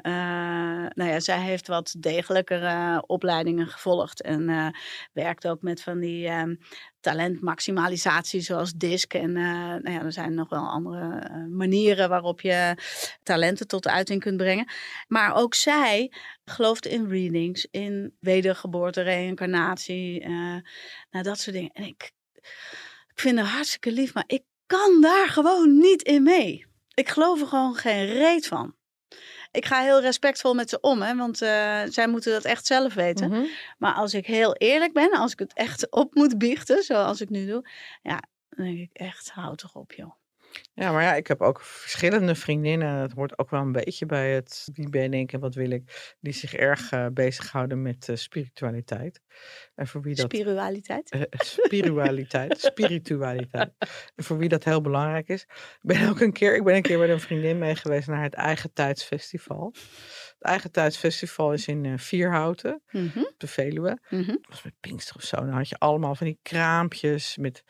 [0.95, 4.23] nou ja, zij heeft wat degelijkere opleidingen gevolgd.
[4.23, 4.75] En
[5.13, 6.55] werkt ook met van die ehm,
[7.09, 9.15] talentmaximalisatie zoals DISC.
[9.15, 12.75] En uh, nou ja, er zijn nog wel andere uh, manieren waarop je
[13.23, 14.71] talenten tot uiting kunt brengen.
[15.07, 16.13] Maar ook zij
[16.45, 20.29] gelooft in readings, in wedergeboorte, reïncarnatie, uh,
[21.11, 21.71] nou dat soort dingen.
[21.73, 22.13] En ik,
[23.09, 26.67] ik vind het hartstikke lief, maar ik kan daar gewoon niet in mee.
[26.95, 28.75] Ik geloof er gewoon geen reet van
[29.59, 32.95] ik ga heel respectvol met ze om, hè, want uh, zij moeten dat echt zelf
[32.95, 33.29] weten.
[33.29, 33.49] Mm -hmm.
[33.79, 37.31] Maar als ik heel eerlijk ben, als ik het echt op moet biechten, zoals ik
[37.31, 37.69] nu doe,
[38.03, 40.18] ja, dan denk ik echt, hou toch op, joh.
[40.75, 42.95] Ja, maar ja, ik heb ook verschillende vriendinnen.
[42.95, 46.17] Het hoort ook wel een beetje bij het wie ben ik en wat wil ik.
[46.21, 49.21] Die zich erg uh, bezighouden met uh, spiritualiteit.
[49.75, 50.25] En voor wie dat.
[50.25, 51.15] Spiritualiteit?
[51.15, 52.61] Uh, spiritualiteit.
[52.73, 53.73] spiritualiteit.
[54.17, 55.43] En voor wie dat heel belangrijk is.
[55.43, 58.23] Ik ben ook een keer, ik ben een keer met een vriendin mee geweest naar
[58.23, 59.73] het Eigen Tijdsfestival.
[59.75, 63.23] Het Eigen Tijdsfestival is in Vierhouten, mm -hmm.
[63.23, 63.99] op de Veluwe.
[64.09, 64.39] Mm -hmm.
[64.41, 65.37] Dat was met Pinkster of zo.
[65.37, 67.65] Dan had je allemaal van die kraampjes met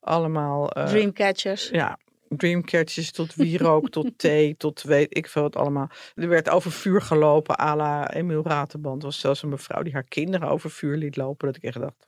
[0.00, 0.68] allemaal...
[0.68, 1.68] Dreamcatchers.
[1.68, 1.98] Ja,
[2.36, 5.90] dreamcatches tot wierook, tot thee, tot weet ik veel wat allemaal.
[6.14, 9.02] Er werd over vuur gelopen à la Emil Ratenband.
[9.02, 11.46] Er was zelfs een mevrouw die haar kinderen over vuur liet lopen.
[11.46, 12.06] Dat ik echt dacht,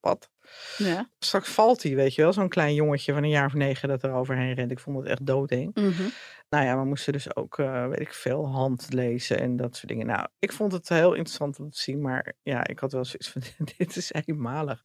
[0.00, 0.30] wat?
[0.76, 1.08] Ja.
[1.18, 2.32] Straks valt hij, weet je wel.
[2.32, 4.70] Zo'n klein jongetje van een jaar of negen dat er overheen rent.
[4.70, 5.70] Ik vond het echt doodeng.
[5.74, 6.10] Mm -hmm.
[6.48, 9.88] Nou ja, we moesten dus ook, uh, weet ik veel, hand lezen en dat soort
[9.88, 10.06] dingen.
[10.06, 12.00] Nou, ik vond het heel interessant om te zien.
[12.00, 13.42] Maar ja, ik had wel zoiets van,
[13.76, 14.82] dit is eenmalig.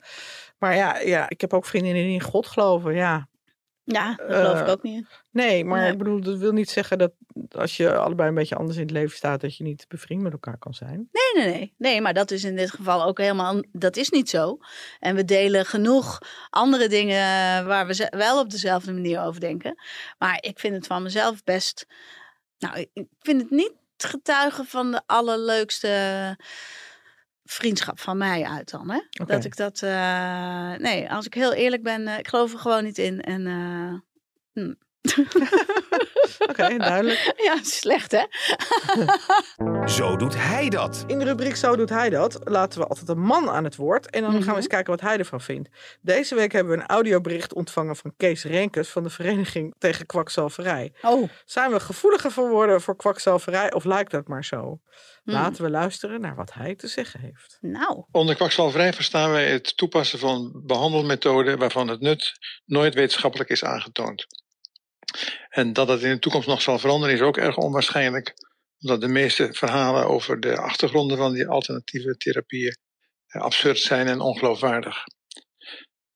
[0.58, 2.94] Maar ja, ja, ik heb ook vriendinnen die in God geloven.
[2.94, 3.28] Ja,
[3.94, 5.08] ja, dat geloof uh, ik ook niet.
[5.32, 5.92] Nee, maar nee.
[5.92, 7.12] ik bedoel, dat wil niet zeggen dat
[7.52, 10.32] als je allebei een beetje anders in het leven staat, dat je niet bevriend met
[10.32, 11.10] elkaar kan zijn.
[11.12, 11.74] Nee, nee, nee.
[11.78, 14.58] Nee, maar dat is in dit geval ook helemaal, dat is niet zo.
[15.00, 16.20] En we delen genoeg
[16.50, 19.82] andere dingen waar we wel op dezelfde manier over denken.
[20.18, 21.86] Maar ik vind het van mezelf best,
[22.58, 26.36] nou, ik vind het niet getuigen van de allerleukste
[27.52, 28.90] vriendschap van mij uit dan.
[28.90, 29.00] Hè?
[29.22, 29.36] Okay.
[29.36, 29.82] Dat ik dat.
[29.82, 33.22] Uh, nee, als ik heel eerlijk ben, uh, ik geloof er gewoon niet in.
[33.22, 33.46] En.
[33.46, 33.94] Uh,
[34.54, 34.74] hm.
[36.40, 37.34] Oké, okay, duidelijk.
[37.48, 38.24] Ja, slecht hè?
[39.88, 41.04] Zo doet hij dat.
[41.08, 44.10] In de rubriek Zo doet hij dat laten we altijd een man aan het woord.
[44.10, 44.44] En dan mm -hmm.
[44.44, 45.70] gaan we eens kijken wat hij ervan vindt.
[46.02, 50.94] Deze week hebben we een audiobericht ontvangen van Kees Renkes van de Vereniging tegen Kwakzalverij.
[51.02, 51.30] Oh.
[51.46, 54.80] Zijn we gevoeliger voor worden voor kwakzalverij of lijkt dat maar zo?
[55.24, 57.58] Laten we luisteren naar wat hij te zeggen heeft.
[57.62, 58.04] Nou.
[58.12, 62.34] Onder kwakzalverij verstaan wij het toepassen van behandelmethoden waarvan het nut
[62.66, 64.28] nooit wetenschappelijk is aangetoond.
[65.50, 68.34] En dat het in de toekomst nog zal veranderen is ook erg onwaarschijnlijk,
[68.80, 72.78] omdat de meeste verhalen over de achtergronden van die alternatieve therapieën
[73.28, 75.04] absurd zijn en ongeloofwaardig.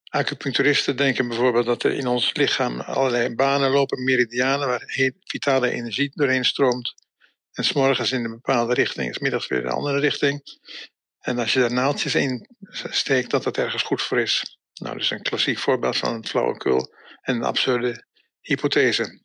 [0.09, 4.83] Acupuncturisten denken bijvoorbeeld dat er in ons lichaam allerlei banen lopen, meridianen, waar
[5.23, 6.93] vitale energie doorheen stroomt.
[7.51, 10.41] En s'morgens in een bepaalde richting, smiddags weer in een andere richting.
[11.19, 12.47] En als je daar naaldjes in
[12.89, 14.57] steekt, dat dat ergens goed voor is.
[14.73, 18.05] Nou, dus een klassiek voorbeeld van een flauwekul en een absurde
[18.41, 19.21] hypothese.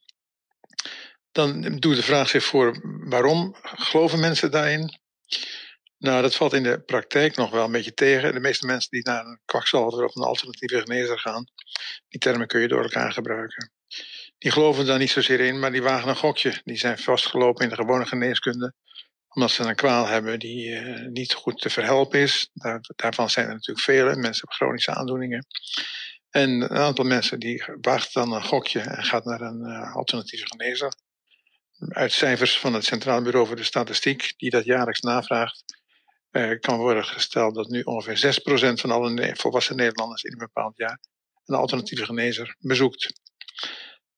[1.37, 4.99] Dan doet de vraag zich voor waarom geloven mensen daarin?
[5.99, 8.35] Nou, dat valt in de praktijk nog wel een beetje tegen.
[8.35, 11.44] De meeste mensen die naar een kwakzalver of een alternatieve genezer gaan,
[12.09, 13.72] die termen kun je door elkaar gebruiken.
[14.38, 16.61] Die geloven daar niet zozeer in, maar die wagen een gokje.
[16.64, 18.75] Die zijn vastgelopen in de gewone geneeskunde,
[19.29, 22.51] omdat ze een kwaal hebben die uh, niet goed te verhelpen is.
[22.53, 24.05] Daar, daarvan zijn er natuurlijk vele.
[24.05, 25.46] Mensen hebben chronische aandoeningen.
[26.31, 30.46] En een aantal mensen die waagt dan een gokje en gaat naar een uh, alternatieve
[30.46, 31.05] genezer.
[31.79, 35.65] Uit cijfers van het Centraal Bureau voor de Statistiek, die dat jaarlijks navraagt,
[36.31, 40.77] eh, kan worden gesteld dat nu ongeveer 6% van alle volwassen Nederlanders in een bepaald
[40.77, 41.01] jaar
[41.45, 43.21] een alternatieve genezer bezoekt.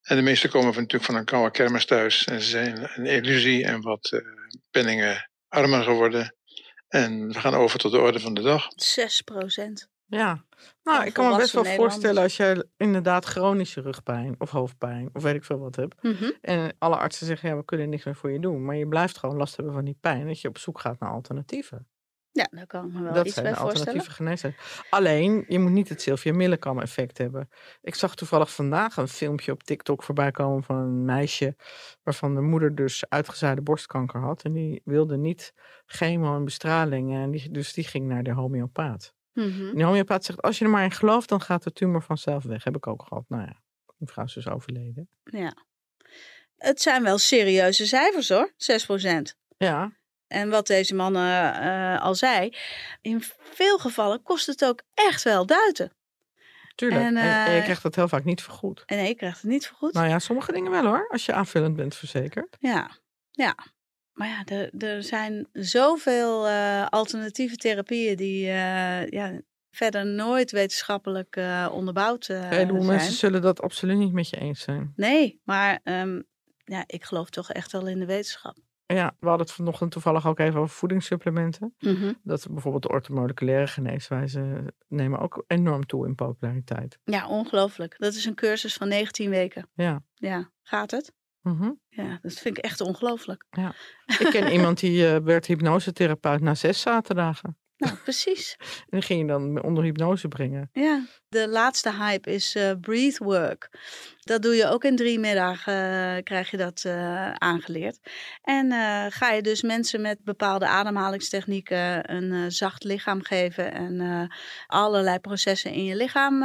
[0.03, 2.25] En de meesten komen natuurlijk van een koude kermis thuis.
[2.25, 4.21] En ze zijn een illusie en wat eh,
[4.71, 6.35] penningen armer geworden.
[6.89, 8.67] En we gaan over tot de orde van de dag.
[8.75, 9.89] 6 procent.
[10.11, 10.45] Ja,
[10.83, 15.23] nou, ik kan me best wel voorstellen als jij inderdaad chronische rugpijn of hoofdpijn of
[15.23, 16.03] weet ik veel wat hebt.
[16.03, 16.31] Mhm.
[16.41, 18.65] En alle artsen zeggen, ja, we kunnen niks meer voor je doen.
[18.65, 20.27] Maar je blijft gewoon last hebben van die pijn.
[20.27, 21.89] Dat je op zoek gaat naar alternatieven.
[22.31, 23.87] Ja, daar kan ik me wel dat iets zijn bij voorstellen.
[23.87, 24.67] alternatieve geneesmiddelen.
[24.91, 27.49] Alleen, je moet niet het Sylvia Millekam effect hebben.
[27.81, 31.57] Ik zag toevallig vandaag een filmpje op TikTok voorbij komen van een meisje.
[32.03, 34.43] Waarvan de moeder dus uitgezaaide borstkanker had.
[34.43, 35.53] En die wilde niet
[35.87, 37.15] chemo en bestraling.
[37.15, 39.17] En die, dus die ging naar de homeopaat.
[39.39, 39.69] Mhm.
[39.69, 42.45] En de homeopaat zegt, als je er maar in gelooft, dan gaat de tumor vanzelf
[42.45, 42.65] weg.
[42.65, 43.25] Heb ik ook gehad.
[43.29, 43.63] Nou ja,
[43.97, 45.09] die vrouw is dus overleden.
[45.23, 45.55] Ja.
[46.57, 49.37] Het zijn wel serieuze cijfers hoor, 6 procent.
[49.57, 49.93] Ja,
[50.27, 52.55] En wat deze man eh, al zei,
[53.01, 55.93] in veel gevallen kost het ook echt wel duiten.
[56.75, 57.03] tuurlijk.
[57.03, 58.83] En, je eh, krijgt dat heel vaak niet vergoed.
[58.87, 59.93] En nee, je krijgt het niet vergoed.
[59.93, 62.57] Nou ja, sommige dingen wel hoor, als je aanvullend bent verzekerd.
[62.61, 62.91] Ja,
[63.31, 63.55] ja.
[64.19, 71.37] Maar ja, er, er zijn zoveel eh, alternatieve therapieën die eh, ja, verder nooit wetenschappelijk
[71.37, 72.97] eh, onderbouwd Een heleboel zijn.
[72.97, 74.93] mensen zullen dat absoluut niet met je eens zijn.
[74.97, 76.23] Nee, maar ehm,
[76.65, 78.57] ja, ik geloof toch echt wel in de wetenschap.
[78.87, 81.75] Ja, we hadden het vanochtend toevallig ook even over voedingssupplementen.
[81.79, 82.13] Mhm.
[82.23, 86.99] Dat bijvoorbeeld de orthomoleculaire geneeswijzen nemen ook enorm toe in populariteit.
[87.05, 87.95] Ja, ongelooflijk.
[87.99, 89.69] Dat is een cursus van 19 weken.
[89.75, 90.03] Ja.
[90.15, 91.13] Ja, gaat het?
[91.43, 91.73] Mhm.
[91.89, 93.45] Ja, dat vind ik echt ongelooflijk.
[94.19, 97.57] Ik ken iemand die eh, werd hypnosetherapeut na zes zaterdagen.
[97.77, 98.57] Nou, precies.
[98.91, 100.69] En die ging je dan onder hypnose brengen.
[100.73, 103.71] Ja, de laatste hype is eh breathwork.
[104.19, 106.87] Dat doe je ook in drie middagen, eh, krijg je dat
[107.39, 107.99] aangeleerd.
[108.43, 108.73] En
[109.13, 114.29] ga je dus mensen met bepaalde ademhalingstechnieken een zacht lichaam geven en
[114.67, 116.39] allerlei processen in je lichaam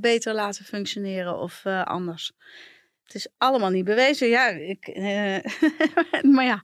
[0.00, 2.32] beter laten functioneren of anders.
[3.12, 4.28] Het is allemaal niet bewezen.
[4.28, 5.36] Ja, ik, eh,
[6.34, 6.62] maar ja,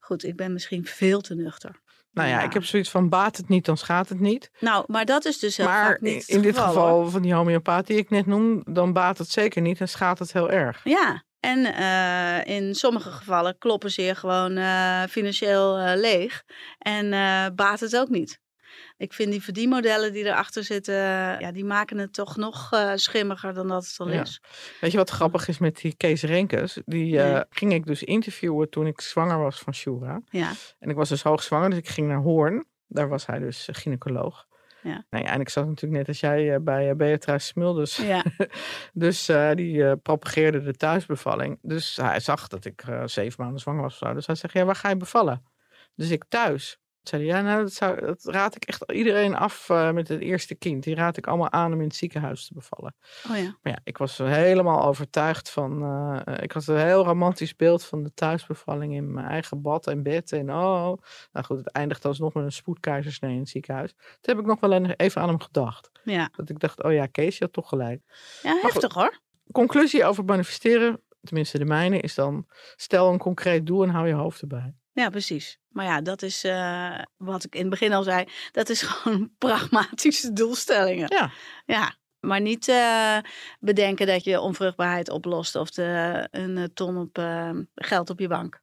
[0.00, 1.80] goed, ik ben misschien veel te nuchter.
[2.12, 4.50] Nou ja, ik heb zoiets van baat het niet, dan schaadt het niet.
[4.60, 7.10] Nou, maar dat is dus heel maar in, niet het in dit geval, hoor.
[7.10, 10.32] van die homeopaat die ik net noem, dan baat het zeker niet en schaadt het
[10.32, 10.80] heel erg.
[10.84, 16.42] Ja, en eh, in sommige gevallen kloppen ze je gewoon eh, financieel leeg
[16.78, 17.10] en
[17.54, 18.42] baat het ook niet.
[18.96, 20.94] Ik vind die verdienmodellen die erachter zitten,
[21.40, 24.20] ja, die maken het toch nog eh, schimmiger dan dat het al Ja.
[24.22, 24.40] is.
[24.80, 26.78] Weet je wat grappig is met die Kees Renkes?
[26.84, 30.20] Die eh, ging ik dus interviewen toen ik zwanger was van Shura.
[30.30, 32.64] Ja, En ik was dus hoogzwanger, dus ik ging naar Hoorn.
[32.86, 34.46] Daar was hij dus eh, gynaecoloog.
[34.82, 35.04] Ja.
[35.10, 37.96] Nou ja, en ik zat natuurlijk net als jij bij Beatrice Smulders.
[37.96, 38.24] ja,
[38.92, 41.58] Dus die propageerde de thuisbevalling.
[41.62, 43.98] Dus hij zag dat ik zeven maanden zwanger was.
[43.98, 45.42] Dus hij zegt, ja, waar ga je bevallen?
[45.94, 46.78] Dus ik thuis.
[47.08, 50.20] Zei hij, ja, nou, dat, zou, dat raad ik echt iedereen af eh, met het
[50.20, 50.82] eerste kind.
[50.82, 52.94] Die raad ik allemaal aan om in het ziekenhuis te bevallen.
[53.30, 53.56] oh ja.
[53.62, 55.82] Maar ja, ik was helemaal overtuigd van.
[56.24, 60.02] eh, ik had een heel romantisch beeld van de thuisbevalling in mijn eigen bad en
[60.02, 60.32] bed.
[60.32, 60.96] En oh.
[61.32, 63.92] Nou goed, het eindigde alsnog met een spoedkeizersnee in het ziekenhuis.
[63.92, 65.90] Toen heb ik nog wel even aan hem gedacht.
[66.04, 68.02] Ja, Dat ik dacht, oh ja, Kees, je had toch gelijk.
[68.42, 69.20] ja heftig hoor.
[69.52, 74.14] Conclusie over manifesteren, tenminste de mijne, is dan: stel een concreet doel en hou je
[74.14, 74.74] hoofd erbij.
[74.94, 75.58] Ja, precies.
[75.68, 78.24] Maar ja, dat is eh, wat ik in het begin al zei.
[78.52, 81.06] Dat is gewoon pragmatische doelstellingen.
[81.08, 81.30] Ja.
[81.66, 81.94] Ja,
[82.26, 83.16] maar niet eh,
[83.60, 88.28] bedenken dat je onvruchtbaarheid oplost of de, een eh, ton op, eh, geld op je
[88.28, 88.62] bank.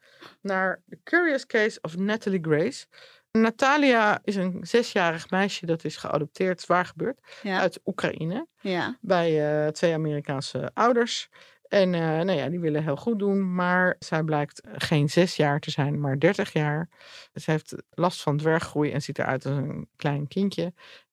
[0.41, 2.85] naar The Curious Case of Natalie Grace.
[3.31, 7.59] Natalia is een zesjarig meisje dat is geadopteerd, zwaar gebeurd, Ja.
[7.59, 8.47] uit Oekraïne.
[8.61, 8.97] ja.
[9.01, 11.29] bij eh, twee Amerikaanse ouders.
[11.73, 15.59] En eh, nou ja, die willen heel goed doen, maar zij blijkt geen zes jaar
[15.59, 16.89] te zijn, maar dertig jaar.
[17.33, 20.63] Ze heeft last van dwerggroei en ziet eruit als een klein kindje.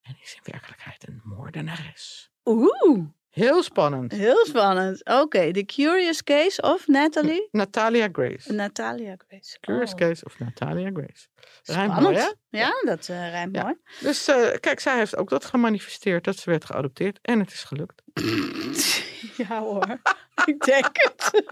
[0.01, 2.31] En is in werkelijkheid een moordenares.
[2.45, 4.11] Oeh, Heel spannend.
[4.11, 5.05] heel spannend.
[5.05, 7.47] Oké, The Curious Case of Natalie?
[7.51, 8.53] Natalia Grace.
[8.53, 9.57] Natalia Grace.
[9.59, 11.27] Curious Oh, Case of Natalia Grace.
[11.63, 12.31] Rijmt mooi, hè?
[12.49, 13.63] Ja, dat eh rijmt Ja.
[13.63, 13.75] mooi.
[13.99, 17.19] Dus eh, kijk, zij heeft ook dat gemanifesteerd dat ze werd geadopteerd.
[17.21, 18.01] En het is gelukt.
[19.47, 19.99] Ja hoor,
[20.45, 21.43] ik denk het.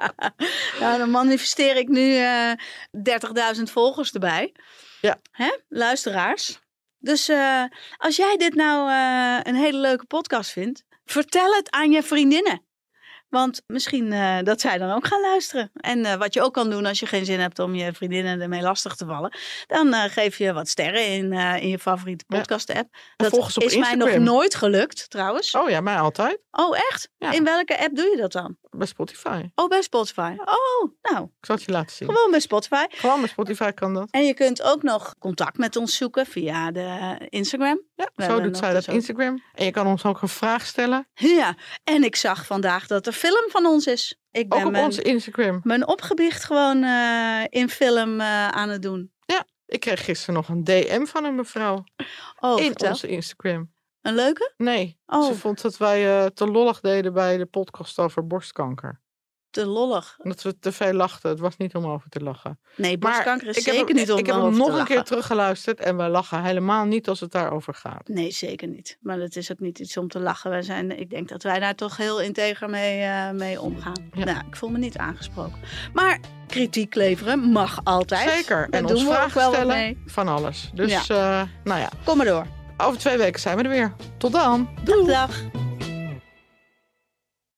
[0.80, 2.52] nou, dan manifesteer ik nu eh
[3.56, 4.54] 30.000 volgers erbij.
[5.00, 5.18] Ja.
[5.30, 5.56] Hè?
[5.68, 6.58] Luisteraars.
[6.98, 7.64] Dus eh,
[7.96, 12.67] als jij dit nou eh, een hele leuke podcast vindt, vertel het aan je vriendinnen.
[13.28, 15.70] Want misschien eh, dat zij dan ook gaan luisteren.
[15.74, 18.40] En eh, wat je ook kan doen als je geen zin hebt om je vriendinnen
[18.40, 19.36] ermee lastig te vallen.
[19.66, 22.96] Dan eh, geef je wat sterren in, in je favoriete podcast app.
[23.16, 25.54] Dat is mij nog nooit gelukt trouwens.
[25.54, 26.38] Oh ja, mij altijd.
[26.50, 27.10] Oh, echt?
[27.18, 27.32] Ja.
[27.32, 28.56] In welke app doe je dat dan?
[28.78, 29.44] Bij Spotify.
[29.54, 30.34] Oh, bij Spotify.
[30.44, 32.08] Oh, nou, Ik zal het je laten zien.
[32.12, 32.84] gewoon bij Spotify.
[32.88, 34.08] Gewoon bij Spotify kan dat.
[34.10, 37.80] En je kunt ook nog contact met ons zoeken via de Instagram.
[37.94, 39.42] Ja, We zo doet zij dat dus ook- Instagram.
[39.54, 41.08] En je kan ons ook een vraag stellen.
[41.14, 44.18] Ja, en ik zag vandaag dat er film van ons is.
[44.30, 45.60] Ik ben Ook op mijn, onze Instagram.
[45.62, 49.12] mijn opgebiecht gewoon eh, in film eh, aan het doen.
[49.66, 51.84] Ik kreeg gisteren nog een DM van een mevrouw.
[52.40, 52.88] Oh, in vertel.
[52.88, 53.72] onze Instagram.
[54.02, 54.52] Een leuke?
[54.56, 55.26] Nee, Oh.
[55.26, 59.00] ze vond dat wij eh, te lollig deden bij de podcast over borstkanker.
[59.50, 60.16] Te lollig.
[60.22, 61.30] Dat we te veel lachten.
[61.30, 62.60] Het was niet om over te lachen.
[62.76, 64.94] Nee, borstkanker is zeker hem, niet om Ik heb hem over nog te een keer
[64.96, 65.04] lachen.
[65.10, 65.80] teruggeluisterd.
[65.80, 68.08] En wij lachen helemaal niet als het daarover gaat.
[68.08, 68.98] Nee, zeker niet.
[69.00, 70.50] Maar het is ook niet iets om te lachen.
[70.50, 74.08] Wij zijn, ik denk dat wij daar toch heel integer mee, eh, mee omgaan.
[74.12, 74.24] Ja.
[74.24, 75.58] Nou, ik voel me niet aangesproken.
[75.92, 78.30] Maar kritiek leveren mag altijd.
[78.30, 78.68] Zeker.
[78.70, 80.02] En doen ons we ook vragen wel wat stellen mee.
[80.06, 80.70] van alles.
[80.74, 82.46] Dus eh, nou ja, Kom maar door.
[82.78, 83.92] Over twee weken zijn we er weer.
[84.18, 84.68] Tot dan.
[84.84, 85.06] Doei.
[85.06, 85.30] dag.